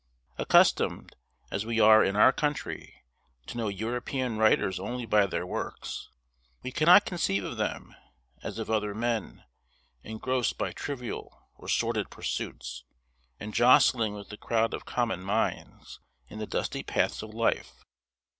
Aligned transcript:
Accustomed, 0.39 1.15
as 1.51 1.63
we 1.63 1.79
are 1.79 2.03
in 2.03 2.15
our 2.15 2.33
country, 2.33 3.03
to 3.45 3.55
know 3.55 3.67
European 3.67 4.39
writers 4.39 4.79
only 4.79 5.05
by 5.05 5.27
their 5.27 5.45
works, 5.45 6.09
we 6.63 6.71
cannot 6.71 7.05
conceive 7.05 7.43
of 7.43 7.57
them, 7.57 7.95
as 8.41 8.57
of 8.57 8.67
other 8.67 8.95
men, 8.95 9.43
engrossed 10.01 10.57
by 10.57 10.71
trivial 10.71 11.43
or 11.55 11.67
sordid 11.67 12.09
pursuits, 12.09 12.83
and 13.39 13.53
jostling 13.53 14.15
with 14.15 14.29
the 14.29 14.37
crowd 14.37 14.73
of 14.73 14.85
common 14.85 15.21
minds 15.21 15.99
in 16.27 16.39
the 16.39 16.47
dusty 16.47 16.81
paths 16.81 17.21
of 17.21 17.35
life. 17.35 17.83